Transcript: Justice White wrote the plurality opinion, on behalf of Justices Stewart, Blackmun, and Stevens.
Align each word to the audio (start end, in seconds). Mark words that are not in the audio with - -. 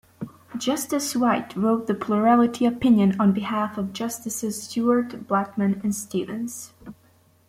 Justice 0.57 1.15
White 1.15 1.55
wrote 1.55 1.85
the 1.85 1.93
plurality 1.93 2.65
opinion, 2.65 3.15
on 3.21 3.33
behalf 3.33 3.77
of 3.77 3.93
Justices 3.93 4.63
Stewart, 4.63 5.27
Blackmun, 5.27 5.83
and 5.83 5.93
Stevens. 5.93 6.73